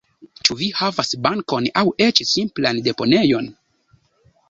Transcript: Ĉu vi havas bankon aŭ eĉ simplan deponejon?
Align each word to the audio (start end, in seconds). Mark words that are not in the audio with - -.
Ĉu 0.47 0.55
vi 0.61 0.69
havas 0.77 1.11
bankon 1.27 1.69
aŭ 1.83 1.85
eĉ 2.09 2.25
simplan 2.33 2.83
deponejon? 2.91 3.55